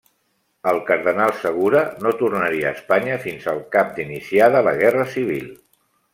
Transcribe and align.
El 0.69 0.79
Cardenal 0.87 1.33
Segura 1.41 1.83
no 2.05 2.13
tornaria 2.21 2.71
a 2.71 2.73
Espanya 2.79 3.19
fins 3.27 3.47
al 3.53 3.63
cap 3.77 3.93
d'iniciada 4.01 4.65
la 4.71 4.75
guerra 4.83 5.07
civil. 5.15 5.47